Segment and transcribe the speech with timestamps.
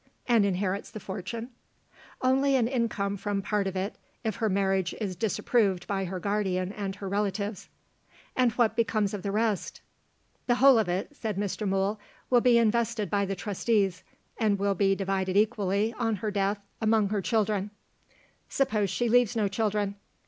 [0.27, 1.49] "And inherits the fortune?"
[2.23, 6.71] "Only an income from part of it if her marriage is disapproved by her guardian
[6.71, 7.69] and her relatives."
[8.35, 9.81] "And what becomes of the rest?"
[10.47, 11.69] "The whole of it," said Mr.
[11.69, 11.99] Mool,
[12.31, 14.01] "will be invested by the Trustees,
[14.39, 17.69] and will be divided equally, on her death, among her children."
[18.49, 19.93] "Suppose she leaves no children?"